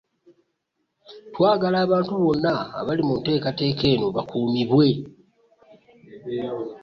Twagala 1.33 1.77
abantu 1.85 2.13
bonna 2.23 2.53
abali 2.79 3.01
mu 3.07 3.15
nteekateeka 3.19 3.83
eno 3.93 4.07
bakuumibwe 4.15 4.87